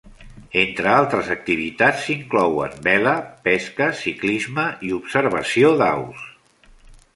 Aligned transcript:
Entre 0.59 0.87
altres 0.91 1.29
activitats 1.35 2.05
s'inclouen 2.07 2.73
vela, 2.89 3.13
pesca, 3.49 3.91
ciclisme 4.01 4.67
i 4.89 4.93
observació 5.01 5.73
d'aus. 5.85 6.27